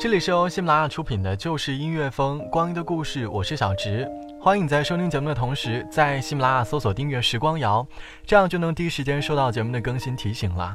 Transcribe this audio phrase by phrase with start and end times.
[0.00, 4.08] 这里是由喜马拉雅出品的《就是音乐风光阴的故事》，我是小植。
[4.40, 7.86] 欢迎你在收听节目的同时，在喜马拉雅搜索订阅“时光谣”，
[8.24, 10.74] 这样就能第一时间收到节目的更新提醒了。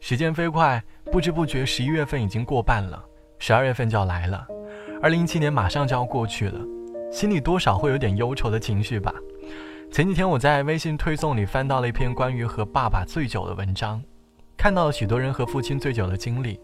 [0.00, 0.82] 时间飞快，
[1.12, 3.00] 不知不觉十一月份已经过半了，
[3.38, 4.44] 十二月份就要来了，
[5.00, 6.58] 二零一七年马上就要过去了，
[7.12, 9.14] 心里多少会有点忧愁的情绪吧。
[9.92, 14.02] 前几天我在微信推送里翻到了一篇关于和爸爸醉酒的文章，
[14.56, 16.58] 看到了许多人和父亲醉酒的经历，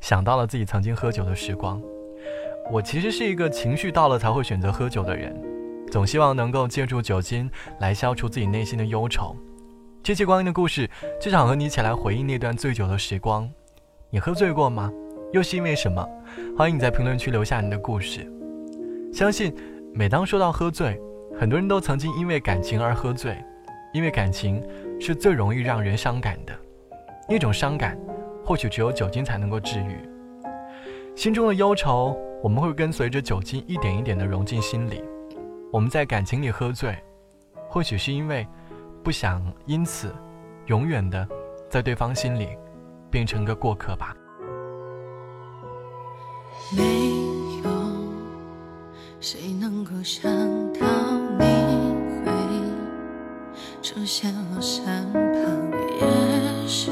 [0.00, 1.80] 想到了自己曾经喝酒的时光。
[2.70, 5.34] 我其实是一个情绪到了才会选择喝酒的人，
[5.90, 7.48] 总希望能够借助酒精
[7.78, 9.36] 来消除自己内心的忧愁。
[10.02, 10.88] 这期光阴的故事，
[11.20, 13.48] 就想和你一起来回忆那段醉酒的时光。
[14.10, 14.92] 你喝醉过吗？
[15.32, 16.08] 又是因为什么？
[16.56, 18.24] 欢迎你在评论区留下你的故事。
[19.12, 19.54] 相信
[19.92, 21.00] 每当说到喝醉，
[21.38, 23.36] 很多人都曾经因为感情而喝醉，
[23.92, 24.62] 因为感情
[25.00, 26.52] 是最容易让人伤感的。
[27.28, 27.98] 那种伤感，
[28.46, 29.98] 或许只有酒精才能够治愈。
[31.14, 35.02] 心中的忧愁，我们会跟随着酒精一点一点的融进心里。
[35.72, 36.96] 我们在感情里喝醉，
[37.68, 38.46] 或许是因为。
[39.04, 40.12] 不想因此
[40.66, 41.28] 永远的
[41.70, 42.48] 在对方心里
[43.08, 44.16] 变成个过客吧。
[46.76, 46.82] 没
[47.62, 47.70] 有
[49.20, 50.28] 谁能够想
[50.72, 50.80] 到
[51.38, 51.44] 你
[52.24, 52.32] 会
[53.80, 56.90] 出现我身旁，也许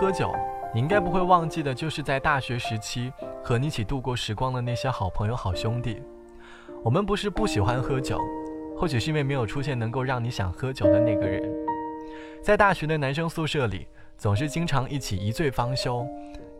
[0.00, 0.34] 喝酒，
[0.72, 3.12] 你应该不会忘记的，就是在大学时期
[3.44, 6.00] 和你一起度过时光的那些好朋友、好兄弟。
[6.82, 8.18] 我们不是不喜欢喝酒，
[8.78, 11.46] 或许是因为没有出现能够让你想喝酒的那个人。
[12.42, 13.86] 在大学的男生宿舍里，
[14.16, 16.06] 总是经常一起一醉方休，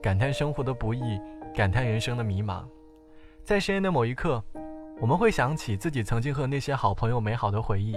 [0.02, 1.18] 感叹生活的不易，
[1.54, 2.62] 感叹人生的迷茫。
[3.42, 4.44] 在深夜的某一刻，
[5.00, 7.96] 我们会想起自己曾经和那些好朋友美好的回忆。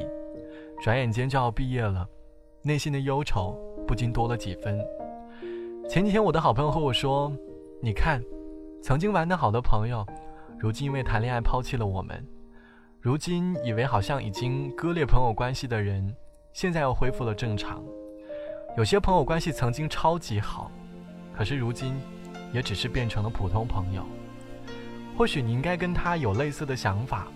[0.81, 2.07] 转眼间就要毕业了，
[2.61, 3.59] 内心的忧愁。
[3.85, 4.79] 不禁多了几分。
[5.89, 7.31] 前几天，我的好朋友和我说
[7.81, 8.23] ：“你看，
[8.81, 10.05] 曾经玩得好的朋友，
[10.57, 12.17] 如今因为谈恋爱抛弃了我们；
[13.01, 16.15] 如今以为好像已经割裂朋友关系的人，
[16.53, 17.83] 现在又恢复了正常。
[18.77, 20.71] 有些朋友关系曾经超级好，
[21.35, 21.93] 可是如今，
[22.53, 24.03] 也只是变成了普通朋友。
[25.17, 27.27] 或许你应该跟他有类似的想法。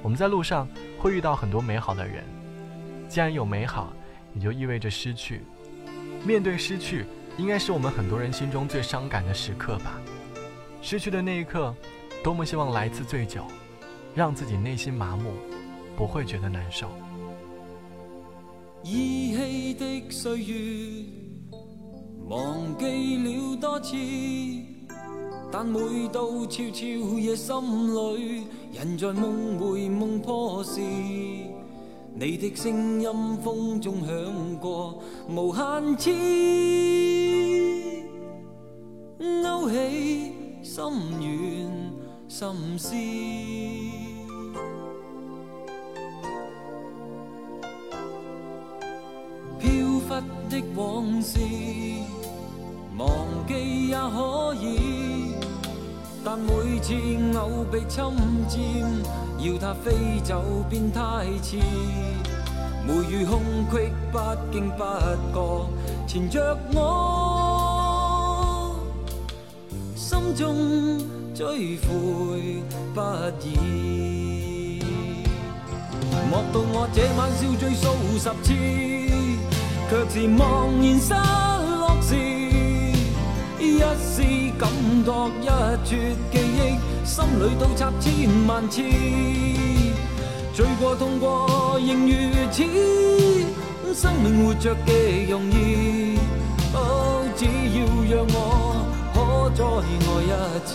[0.00, 0.66] 我们在路上
[0.98, 2.24] 会遇到很多美好的人，
[3.08, 3.92] 既然有美好，
[4.32, 5.42] 也就意味着失去。”
[6.24, 7.06] 面对失去，
[7.40, 9.98] 应该是我们很多人心中最伤感的时刻吧。
[10.82, 11.74] 失去的那一刻，
[12.22, 13.46] 多么希望来次醉酒，
[14.14, 15.32] 让自己内心麻木，
[15.96, 16.90] 不会觉得难受。
[18.82, 21.06] 依稀的岁月，
[22.28, 23.96] 忘记了多次，
[25.50, 26.86] 但每到悄悄
[27.18, 30.78] 夜心里，人在梦回梦破时。
[32.12, 36.10] 你的声音风中响过无限次，
[39.42, 40.82] 勾起心
[41.20, 41.92] 愿
[42.28, 42.94] 心思。
[49.58, 49.68] 飘
[50.08, 50.14] 忽
[50.50, 51.38] 的往事，
[52.98, 53.08] 忘
[53.46, 55.34] 记也可以，
[56.24, 56.94] 但每次
[57.38, 58.02] 偶被侵
[58.48, 58.60] 占。
[59.42, 61.56] 要它飞走便太迟，
[62.86, 63.40] 梅雨空
[63.70, 64.18] 隙不
[64.52, 64.84] 经不
[65.32, 65.66] 觉
[66.06, 66.78] 缠着我，
[69.96, 71.00] 心中
[71.34, 72.62] 追悔
[72.94, 73.00] 不
[73.42, 74.82] 已。
[76.30, 77.82] 莫道我这晚笑醉数
[78.18, 78.52] 十次，
[79.88, 80.38] 却是茫
[80.82, 81.14] 然失
[81.78, 82.10] 落时，
[83.76, 84.22] 一丝
[84.58, 84.62] 感
[85.04, 85.08] 觉
[85.42, 85.46] 一
[85.84, 85.88] 撮
[86.32, 86.58] 记忆。
[87.04, 88.06] 心里倒插千
[88.46, 88.82] 万次，
[90.54, 92.12] 醉过痛过仍如
[92.52, 92.62] 此，
[93.94, 94.90] 生命活着极
[95.28, 96.18] 容易。
[96.72, 97.78] 哦，只要
[98.08, 98.36] 让我
[99.12, 99.16] 可
[99.56, 99.60] 再
[100.06, 100.30] 爱一
[100.64, 100.70] 次，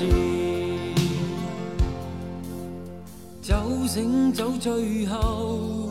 [3.42, 3.54] 酒
[3.88, 5.90] 醒酒醉后，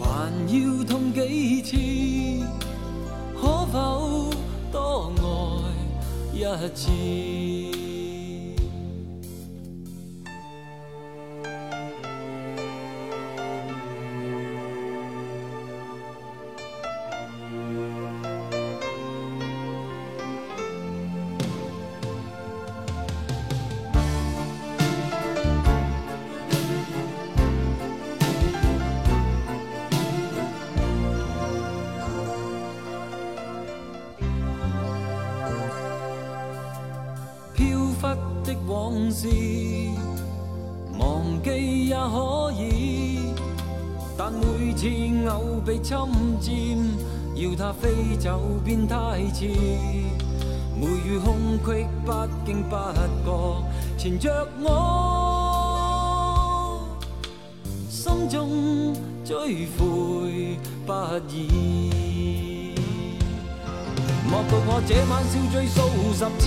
[0.00, 0.04] 还
[0.48, 1.76] 要痛几次？
[6.48, 7.75] 爱一
[42.08, 43.34] 可以，
[44.16, 44.86] 但每次
[45.28, 45.96] 偶被侵
[46.40, 46.50] 占，
[47.34, 49.48] 要它飞走便太迟。
[50.78, 52.12] 每遇空隙不
[52.44, 52.76] 经不
[53.24, 53.28] 觉
[53.98, 54.68] 缠着我，
[57.88, 58.94] 心中
[59.24, 60.92] 追悔不
[61.28, 62.74] 已。
[64.30, 65.80] 莫道我这晚笑醉数
[66.12, 66.44] 十次。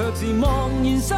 [0.00, 1.12] 却是茫然失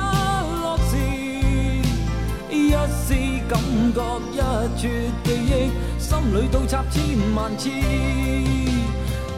[2.83, 3.15] 一丝
[3.49, 3.55] 感
[3.95, 3.97] 觉，
[4.33, 4.37] 一
[4.77, 4.91] 撮
[5.23, 5.71] 记忆，
[6.01, 7.01] 心里倒插千
[7.35, 7.71] 万次。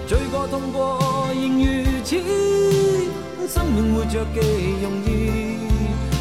[0.06, 0.98] 醉过痛过
[1.34, 1.64] 仍如
[2.02, 2.16] 此，
[3.46, 4.40] 生命活着极
[4.82, 5.08] 容易。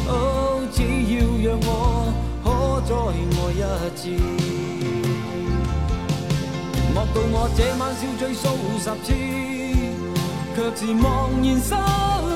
[0.06, 0.82] 哦，只
[1.14, 2.12] 要让我
[2.44, 2.46] 可
[2.86, 4.02] 再爱一次。
[6.94, 8.44] 莫道我这晚笑醉数
[8.78, 9.08] 十次，
[10.54, 11.02] 却是茫
[11.42, 11.72] 然失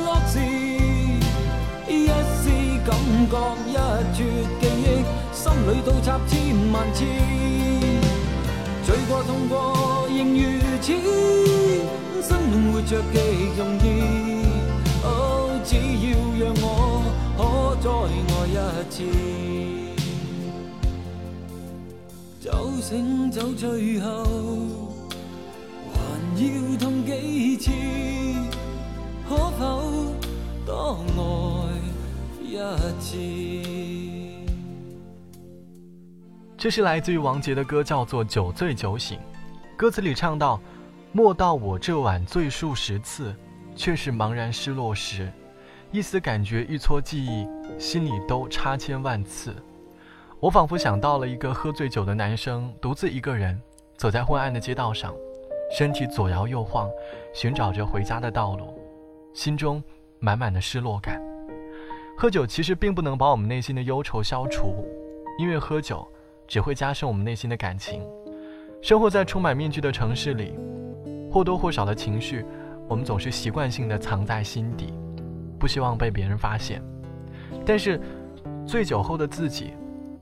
[0.02, 0.34] 落时，
[1.86, 1.92] 一
[2.40, 2.42] 丝
[2.86, 2.90] 感
[3.30, 3.36] 觉，
[3.68, 4.18] 一撮，
[5.38, 7.04] 心里倒插千万次，
[8.84, 10.42] 醉过痛过仍如
[10.80, 10.92] 此，
[12.20, 12.36] 生
[12.72, 13.16] 活着极
[13.56, 13.86] 容易，
[15.04, 15.06] 哦，
[15.64, 16.66] 只要让我
[17.36, 17.40] 可
[17.80, 17.86] 再
[18.34, 18.58] 爱一
[18.90, 18.96] 次。
[22.40, 22.50] 酒
[22.82, 24.08] 醒酒醉后，
[25.94, 25.96] 还
[26.34, 26.42] 要
[26.80, 27.70] 痛几次？
[29.28, 29.62] 可否
[30.66, 31.20] 多爱
[32.42, 32.58] 一
[33.00, 33.77] 次？
[36.58, 39.16] 这是来自于王杰的歌，叫做《酒醉酒醒》。
[39.76, 40.60] 歌词里唱到
[41.12, 43.32] ：“莫道我这晚醉数十次，
[43.76, 45.30] 却是茫然失落时，
[45.92, 47.46] 一丝感觉，一撮记忆，
[47.78, 49.54] 心里都差千万次。”
[50.40, 53.56] 我仿佛想到了一个喝醉酒的男生，独自一个人
[53.96, 55.14] 走在昏暗的街道上，
[55.70, 56.90] 身体左摇右晃，
[57.32, 58.76] 寻找着回家的道路，
[59.32, 59.80] 心中
[60.18, 61.22] 满满的失落感。
[62.16, 64.84] 喝酒其实并不能把我们内心的忧愁消除，
[65.38, 66.04] 因为喝酒
[66.48, 68.02] 只会加深我们内心的感情。
[68.82, 70.54] 生活在充满面具的城市里，
[71.30, 72.44] 或多或少的情绪，
[72.88, 74.92] 我们总是习惯性的藏在心底，
[75.58, 76.82] 不希望被别人发现。
[77.64, 78.00] 但是，
[78.66, 79.74] 醉酒后的自己。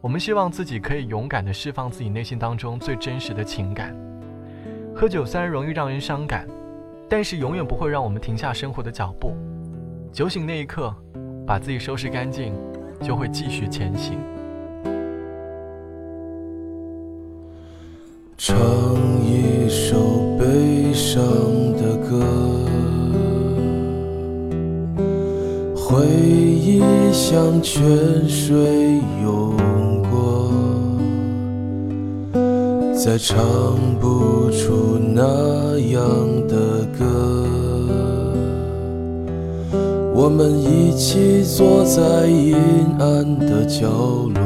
[0.02, 3.96] 我们希望自己可以勇敢地释放自己内心当中最真实的情感。
[4.94, 6.46] 喝酒虽然容易让人伤感，
[7.08, 9.34] 但是永远不会让我们停下生活的脚步。
[10.12, 10.94] 酒醒那一刻，
[11.44, 12.54] 把自己收拾干净，
[13.02, 14.20] 就会继续前行。
[18.48, 18.56] 唱
[19.24, 19.96] 一首
[20.38, 21.20] 悲伤
[21.72, 22.22] 的歌，
[25.74, 26.80] 回忆
[27.12, 27.84] 像泉
[28.28, 29.56] 水涌
[30.08, 30.52] 过。
[32.94, 33.36] 再唱
[34.00, 36.00] 不出那样
[36.46, 37.04] 的歌。
[40.14, 42.54] 我们一起坐在阴
[43.00, 43.88] 暗的角
[44.36, 44.45] 落，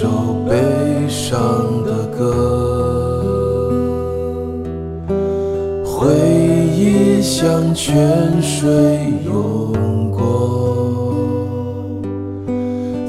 [0.00, 0.06] 首
[0.48, 0.54] 悲
[1.08, 1.34] 伤
[1.84, 2.22] 的歌，
[5.84, 6.06] 回
[6.72, 8.70] 忆像泉水
[9.24, 9.72] 涌
[10.12, 11.90] 过，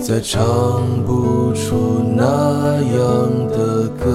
[0.02, 2.98] 再唱不出那样
[3.50, 4.08] 的歌。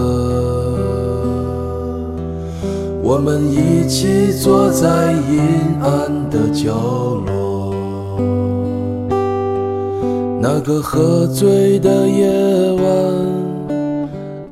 [3.04, 5.40] 我们一起坐在阴
[5.80, 6.74] 暗的角
[7.24, 7.32] 落。
[10.46, 12.28] 那个喝醉的夜，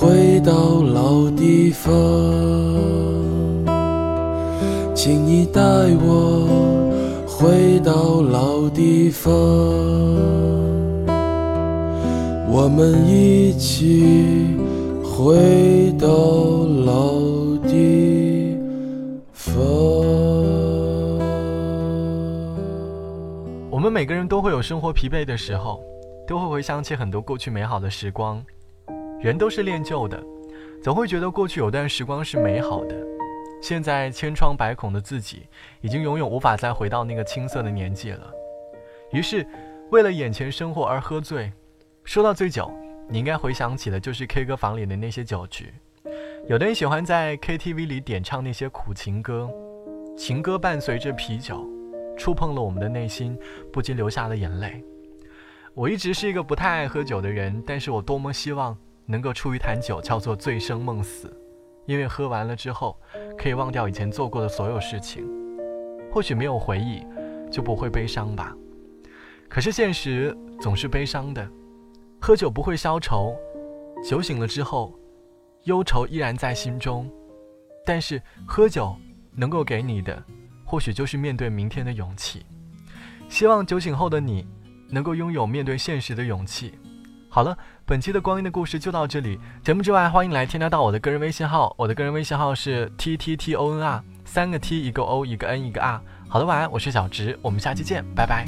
[0.00, 1.92] 回到老地方，
[4.94, 6.86] 请你带我
[7.26, 9.32] 回到老地方，
[12.48, 14.56] 我们一起
[15.02, 17.18] 回到老
[17.66, 18.56] 地
[19.32, 19.60] 方。
[23.68, 25.80] 我们每个人都会有生活疲惫的时候，
[26.24, 28.40] 都会回想起很多过去美好的时光。
[29.20, 30.22] 人都是恋旧的，
[30.82, 32.94] 总会觉得过去有段时光是美好的。
[33.60, 35.48] 现在千疮百孔的自己，
[35.80, 38.30] 已经永远无法再回到那个青涩的年纪了。
[39.12, 39.44] 于是，
[39.90, 41.52] 为了眼前生活而喝醉。
[42.04, 42.70] 说到醉酒，
[43.08, 45.74] 你应该回想起的就是 K 歌房里的那些酒局。
[46.46, 49.50] 有的人喜欢在 KTV 里点唱那些苦情歌，
[50.16, 51.66] 情歌伴随着啤酒，
[52.16, 53.36] 触碰了我们的内心，
[53.72, 54.82] 不禁流下了眼泪。
[55.74, 58.76] 我一直是一个不太爱喝酒的人，但是我多么希望
[59.10, 61.34] 能够出一坛酒，叫做醉生梦死，
[61.86, 63.00] 因为喝完了之后，
[63.38, 65.26] 可以忘掉以前做过的所有事情。
[66.12, 67.02] 或许没有回忆，
[67.50, 68.54] 就不会悲伤吧。
[69.48, 71.48] 可是现实总是悲伤的，
[72.20, 73.34] 喝酒不会消愁，
[74.04, 74.94] 酒醒了之后，
[75.64, 77.10] 忧愁依然在心中。
[77.86, 78.94] 但是喝酒
[79.34, 80.22] 能够给你的，
[80.66, 82.44] 或许就是面对明天的勇气。
[83.30, 84.46] 希望酒醒后的你，
[84.90, 86.74] 能够拥有面对现实的勇气。
[87.38, 89.38] 好了，本期的光阴的故事就到这里。
[89.62, 96.00] 节目之外，欢迎来添加到我的个人微信号，我的个人微信号是 t t t o n r，三个 t 一个 o 一个 n 一个 r。
[96.28, 98.44] 好的，晚安，我是小直，我们下期见，拜拜。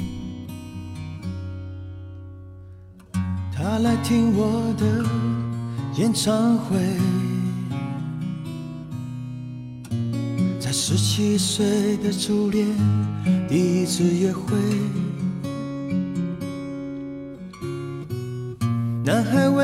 [3.55, 5.05] 他来听我的
[5.95, 6.75] 演唱会，
[10.59, 12.67] 在十七岁的初恋
[13.47, 14.57] 第一次约会，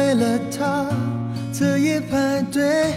[0.07, 0.85] 为了她
[1.51, 2.93] 彻夜排队，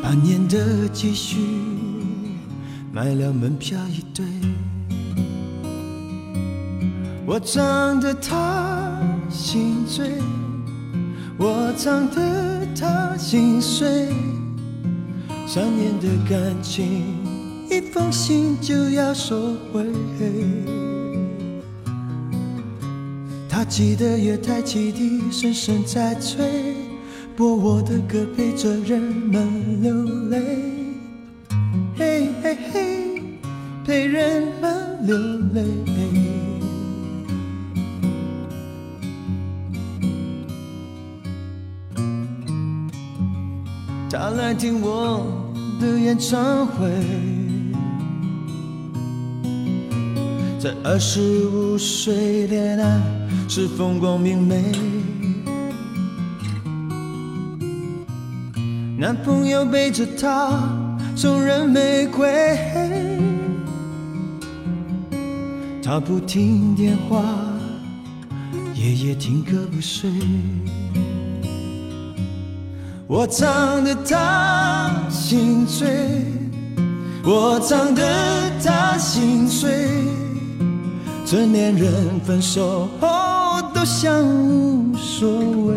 [0.00, 1.38] 半年的积蓄
[2.92, 4.24] 买了门票一对。
[7.26, 8.96] 我唱得他
[9.28, 10.18] 心醉，
[11.36, 14.06] 我唱得他心碎。
[15.48, 17.16] 三年的感情，
[17.68, 19.84] 一封信就要收回。
[23.60, 26.74] 他记得月台汽笛声声在催，
[27.36, 30.38] 播我的歌陪着人们流泪。
[31.94, 33.22] 嘿嘿嘿，
[33.84, 35.14] 陪人们流
[35.52, 35.62] 泪。
[44.10, 45.26] 他来听我
[45.78, 46.90] 的演唱会，
[50.62, 53.00] 在二十五岁恋爱
[53.48, 54.62] 是风光明媚，
[58.98, 60.68] 男朋友背着她
[61.16, 62.58] 送人玫瑰，
[65.82, 67.24] 她不听电话，
[68.74, 70.10] 夜夜听歌不睡。
[73.06, 75.88] 我唱得她心醉，
[77.24, 78.02] 我唱得
[78.62, 80.19] 她心碎。
[81.30, 83.08] 成年人分手后
[83.72, 85.76] 都像无所谓，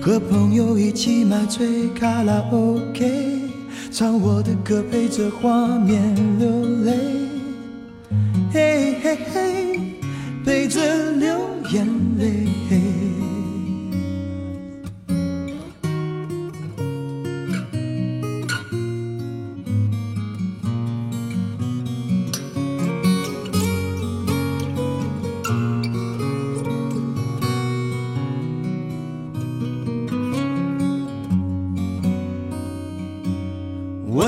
[0.00, 3.42] 和朋友一起买醉卡拉 OK，
[3.92, 6.00] 唱我的歌陪着画面
[6.38, 6.48] 流
[6.82, 6.94] 泪，
[8.54, 9.80] 嘿嘿嘿，
[10.46, 10.80] 陪着
[11.12, 11.38] 流
[11.70, 12.97] 眼泪。